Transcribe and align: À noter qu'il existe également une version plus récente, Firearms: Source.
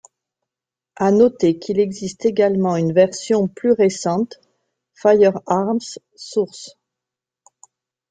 À 0.95 1.11
noter 1.11 1.59
qu'il 1.59 1.79
existe 1.79 2.25
également 2.25 2.75
une 2.75 2.91
version 2.91 3.47
plus 3.47 3.71
récente, 3.71 4.39
Firearms: 4.95 5.79
Source. 6.15 6.75